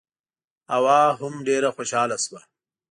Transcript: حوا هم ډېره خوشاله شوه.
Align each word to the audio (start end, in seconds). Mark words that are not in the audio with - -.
حوا 0.71 1.01
هم 1.19 1.33
ډېره 1.47 1.69
خوشاله 1.75 2.17
شوه. 2.23 2.39